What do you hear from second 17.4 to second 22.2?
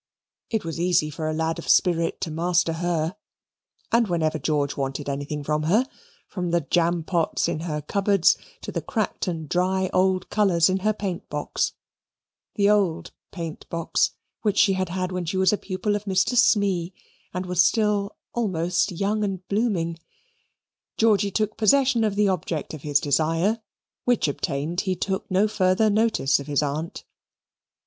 was still almost young and blooming), Georgy took possession of